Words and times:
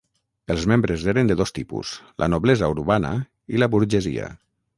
Els 0.53 0.63
membres 0.71 1.03
eren 1.13 1.29
de 1.31 1.37
dos 1.41 1.53
tipus: 1.57 1.91
la 2.25 2.31
noblesa 2.35 2.71
urbana 2.77 3.13
i 3.57 3.63
la 3.63 3.71
burgesia. 3.77 4.33